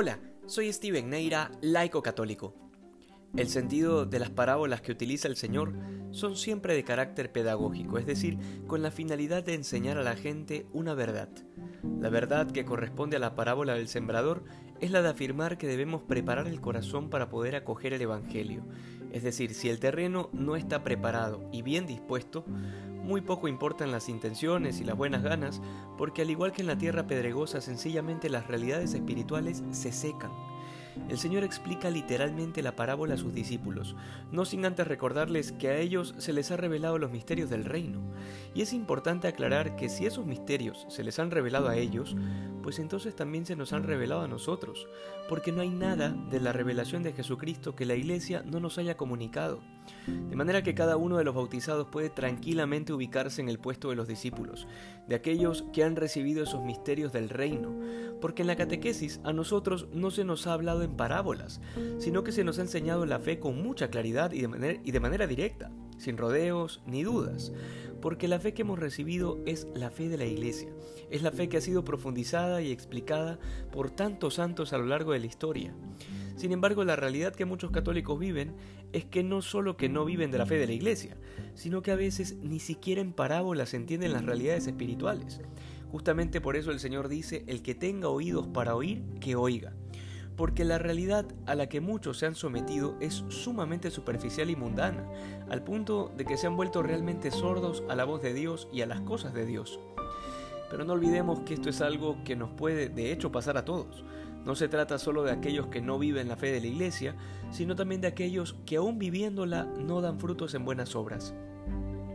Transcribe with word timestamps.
Hola, 0.00 0.20
soy 0.46 0.72
Steven 0.72 1.10
Neira, 1.10 1.50
laico 1.60 2.04
católico. 2.04 2.54
El 3.36 3.48
sentido 3.48 4.06
de 4.06 4.20
las 4.20 4.30
parábolas 4.30 4.80
que 4.80 4.92
utiliza 4.92 5.26
el 5.26 5.34
Señor 5.34 5.74
son 6.12 6.36
siempre 6.36 6.76
de 6.76 6.84
carácter 6.84 7.32
pedagógico, 7.32 7.98
es 7.98 8.06
decir, 8.06 8.38
con 8.68 8.80
la 8.80 8.92
finalidad 8.92 9.42
de 9.42 9.54
enseñar 9.54 9.98
a 9.98 10.04
la 10.04 10.14
gente 10.14 10.66
una 10.72 10.94
verdad. 10.94 11.30
La 12.00 12.10
verdad 12.10 12.48
que 12.48 12.64
corresponde 12.64 13.16
a 13.16 13.18
la 13.18 13.34
parábola 13.34 13.74
del 13.74 13.88
sembrador 13.88 14.44
es 14.80 14.92
la 14.92 15.02
de 15.02 15.08
afirmar 15.08 15.58
que 15.58 15.66
debemos 15.66 16.04
preparar 16.04 16.46
el 16.46 16.60
corazón 16.60 17.10
para 17.10 17.28
poder 17.28 17.56
acoger 17.56 17.92
el 17.92 18.02
Evangelio. 18.02 18.68
Es 19.12 19.22
decir, 19.22 19.54
si 19.54 19.68
el 19.68 19.80
terreno 19.80 20.28
no 20.32 20.56
está 20.56 20.84
preparado 20.84 21.48
y 21.52 21.62
bien 21.62 21.86
dispuesto, 21.86 22.44
muy 22.46 23.20
poco 23.22 23.48
importan 23.48 23.90
las 23.90 24.08
intenciones 24.08 24.80
y 24.80 24.84
las 24.84 24.96
buenas 24.96 25.22
ganas, 25.22 25.62
porque 25.96 26.22
al 26.22 26.30
igual 26.30 26.52
que 26.52 26.60
en 26.60 26.68
la 26.68 26.76
tierra 26.78 27.06
pedregosa, 27.06 27.60
sencillamente 27.60 28.28
las 28.28 28.46
realidades 28.46 28.92
espirituales 28.92 29.62
se 29.70 29.92
secan. 29.92 30.30
El 31.08 31.18
Señor 31.18 31.44
explica 31.44 31.90
literalmente 31.90 32.62
la 32.62 32.76
parábola 32.76 33.14
a 33.14 33.18
sus 33.18 33.32
discípulos, 33.32 33.96
no 34.30 34.44
sin 34.44 34.64
antes 34.64 34.86
recordarles 34.86 35.52
que 35.52 35.68
a 35.68 35.78
ellos 35.78 36.14
se 36.18 36.32
les 36.32 36.50
ha 36.50 36.56
revelado 36.56 36.98
los 36.98 37.10
misterios 37.10 37.50
del 37.50 37.64
reino. 37.64 38.00
Y 38.54 38.62
es 38.62 38.72
importante 38.72 39.28
aclarar 39.28 39.76
que 39.76 39.88
si 39.88 40.06
esos 40.06 40.26
misterios 40.26 40.86
se 40.88 41.04
les 41.04 41.18
han 41.18 41.30
revelado 41.30 41.68
a 41.68 41.76
ellos, 41.76 42.16
pues 42.62 42.78
entonces 42.78 43.16
también 43.16 43.46
se 43.46 43.56
nos 43.56 43.72
han 43.72 43.84
revelado 43.84 44.22
a 44.22 44.28
nosotros, 44.28 44.86
porque 45.28 45.52
no 45.52 45.62
hay 45.62 45.70
nada 45.70 46.10
de 46.30 46.40
la 46.40 46.52
revelación 46.52 47.02
de 47.02 47.12
Jesucristo 47.12 47.74
que 47.74 47.86
la 47.86 47.94
Iglesia 47.94 48.42
no 48.44 48.60
nos 48.60 48.78
haya 48.78 48.96
comunicado. 48.96 49.60
De 50.06 50.36
manera 50.36 50.62
que 50.62 50.74
cada 50.74 50.96
uno 50.96 51.16
de 51.16 51.24
los 51.24 51.34
bautizados 51.34 51.88
puede 51.88 52.10
tranquilamente 52.10 52.92
ubicarse 52.92 53.40
en 53.40 53.48
el 53.48 53.58
puesto 53.58 53.90
de 53.90 53.96
los 53.96 54.08
discípulos, 54.08 54.66
de 55.06 55.14
aquellos 55.14 55.64
que 55.72 55.84
han 55.84 55.96
recibido 55.96 56.42
esos 56.42 56.64
misterios 56.64 57.12
del 57.12 57.28
reino, 57.28 57.74
porque 58.20 58.42
en 58.42 58.48
la 58.48 58.56
catequesis 58.56 59.20
a 59.24 59.32
nosotros 59.32 59.88
no 59.92 60.10
se 60.10 60.24
nos 60.24 60.46
ha 60.46 60.52
hablado 60.52 60.82
en 60.82 60.96
parábolas, 60.96 61.60
sino 61.98 62.24
que 62.24 62.32
se 62.32 62.44
nos 62.44 62.58
ha 62.58 62.62
enseñado 62.62 63.06
la 63.06 63.18
fe 63.18 63.38
con 63.38 63.62
mucha 63.62 63.88
claridad 63.88 64.32
y 64.32 64.40
de 64.42 65.00
manera, 65.00 65.26
directa, 65.26 65.70
sin 65.98 66.16
rodeos 66.16 66.82
ni 66.86 67.02
dudas, 67.02 67.52
porque 68.00 68.28
la 68.28 68.38
fe 68.38 68.54
que 68.54 68.62
hemos 68.62 68.78
recibido 68.78 69.38
es 69.46 69.66
la 69.74 69.90
fe 69.90 70.08
de 70.08 70.18
la 70.18 70.24
Iglesia, 70.24 70.70
es 71.10 71.22
la 71.22 71.32
fe 71.32 71.48
que 71.48 71.56
ha 71.56 71.60
sido 71.60 71.84
profundizada 71.84 72.62
y 72.62 72.70
explicada 72.70 73.38
por 73.72 73.90
tantos 73.90 74.34
santos 74.34 74.72
a 74.72 74.78
lo 74.78 74.86
largo 74.86 75.12
de 75.12 75.20
la 75.20 75.26
historia. 75.26 75.74
Sin 76.38 76.52
embargo, 76.52 76.84
la 76.84 76.94
realidad 76.94 77.34
que 77.34 77.44
muchos 77.44 77.72
católicos 77.72 78.16
viven 78.16 78.54
es 78.92 79.04
que 79.04 79.24
no 79.24 79.42
solo 79.42 79.76
que 79.76 79.88
no 79.88 80.04
viven 80.04 80.30
de 80.30 80.38
la 80.38 80.46
fe 80.46 80.54
de 80.54 80.68
la 80.68 80.72
Iglesia, 80.72 81.16
sino 81.54 81.82
que 81.82 81.90
a 81.90 81.96
veces 81.96 82.36
ni 82.36 82.60
siquiera 82.60 83.00
en 83.00 83.12
parábolas 83.12 83.74
entienden 83.74 84.12
las 84.12 84.24
realidades 84.24 84.68
espirituales. 84.68 85.40
Justamente 85.90 86.40
por 86.40 86.54
eso 86.54 86.70
el 86.70 86.78
Señor 86.78 87.08
dice, 87.08 87.42
el 87.48 87.60
que 87.60 87.74
tenga 87.74 88.08
oídos 88.08 88.46
para 88.46 88.76
oír, 88.76 89.02
que 89.20 89.34
oiga. 89.34 89.72
Porque 90.36 90.64
la 90.64 90.78
realidad 90.78 91.26
a 91.46 91.56
la 91.56 91.68
que 91.68 91.80
muchos 91.80 92.18
se 92.18 92.26
han 92.26 92.36
sometido 92.36 92.96
es 93.00 93.24
sumamente 93.26 93.90
superficial 93.90 94.48
y 94.48 94.54
mundana, 94.54 95.10
al 95.50 95.64
punto 95.64 96.12
de 96.16 96.24
que 96.24 96.36
se 96.36 96.46
han 96.46 96.56
vuelto 96.56 96.84
realmente 96.84 97.32
sordos 97.32 97.82
a 97.88 97.96
la 97.96 98.04
voz 98.04 98.22
de 98.22 98.32
Dios 98.32 98.68
y 98.72 98.82
a 98.82 98.86
las 98.86 99.00
cosas 99.00 99.34
de 99.34 99.44
Dios. 99.44 99.80
Pero 100.70 100.84
no 100.84 100.92
olvidemos 100.92 101.40
que 101.40 101.54
esto 101.54 101.68
es 101.68 101.80
algo 101.80 102.22
que 102.22 102.36
nos 102.36 102.50
puede 102.50 102.90
de 102.90 103.10
hecho 103.10 103.32
pasar 103.32 103.56
a 103.56 103.64
todos. 103.64 104.04
No 104.44 104.54
se 104.54 104.68
trata 104.68 104.98
solo 104.98 105.24
de 105.24 105.32
aquellos 105.32 105.66
que 105.66 105.80
no 105.80 105.98
viven 105.98 106.28
la 106.28 106.36
fe 106.36 106.50
de 106.50 106.60
la 106.60 106.66
iglesia, 106.66 107.14
sino 107.50 107.76
también 107.76 108.00
de 108.00 108.08
aquellos 108.08 108.56
que 108.64 108.76
aún 108.76 108.98
viviéndola 108.98 109.64
no 109.64 110.00
dan 110.00 110.18
frutos 110.18 110.54
en 110.54 110.64
buenas 110.64 110.96
obras. 110.96 111.34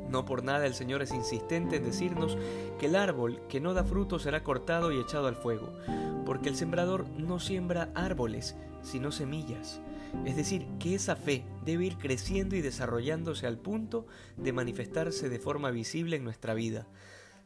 No 0.10 0.26
por 0.26 0.44
nada 0.44 0.68
el 0.68 0.76
Señor 0.76 1.02
es 1.02 1.12
insistente 1.12 1.78
en 1.78 1.84
decirnos 1.84 2.38
que 2.80 2.86
el 2.86 2.96
árbol 2.96 3.42
que 3.50 3.60
no 3.60 3.74
da 3.74 3.84
fruto 3.84 4.20
será 4.20 4.44
cortado 4.44 4.92
y 4.92 5.00
echado 5.00 5.28
al 5.28 5.36
fuego, 5.36 5.74
porque 6.26 6.50
el 6.50 6.56
sembrador 6.56 7.08
no 7.18 7.40
siembra 7.40 7.90
árboles, 7.96 8.56
sino 8.84 9.12
semillas. 9.12 9.82
Es 10.26 10.36
decir, 10.36 10.68
que 10.80 10.94
esa 10.94 11.16
fe 11.16 11.44
debe 11.66 11.86
ir 11.86 11.98
creciendo 11.98 12.56
y 12.56 12.62
desarrollándose 12.62 13.48
al 13.48 13.58
punto 13.58 14.06
de 14.38 14.54
manifestarse 14.54 15.30
de 15.30 15.40
forma 15.40 15.72
visible 15.72 16.16
en 16.16 16.24
nuestra 16.24 16.54
vida. 16.54 16.86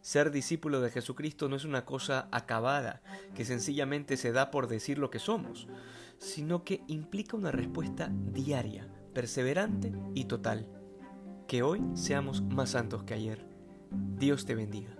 Ser 0.07 0.31
discípulo 0.31 0.79
de 0.79 0.89
Jesucristo 0.89 1.49
no 1.49 1.57
es 1.57 1.65
una 1.65 1.83
cosa 1.83 2.29
acabada, 2.31 3.01
que 3.35 3.43
sencillamente 3.43 4.15
se 4.15 4.31
da 4.31 4.51
por 4.51 4.69
decir 4.69 4.99
lo 4.99 5.09
que 5.09 5.19
somos, 5.19 5.67
sino 6.17 6.63
que 6.63 6.81
implica 6.87 7.35
una 7.35 7.51
respuesta 7.51 8.09
diaria, 8.31 8.87
perseverante 9.13 9.91
y 10.15 10.23
total. 10.23 10.69
Que 11.45 11.61
hoy 11.61 11.83
seamos 11.95 12.41
más 12.41 12.69
santos 12.69 13.03
que 13.03 13.15
ayer. 13.15 13.45
Dios 13.91 14.45
te 14.45 14.55
bendiga. 14.55 14.95